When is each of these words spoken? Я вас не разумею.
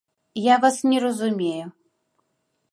Я 0.45 0.55
вас 0.63 0.79
не 0.93 0.97
разумею. 1.05 1.71